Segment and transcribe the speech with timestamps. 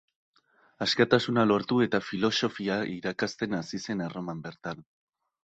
[0.85, 4.85] Askatasuna lortu eta filosofia irakasten hasi zen Erroman bertan.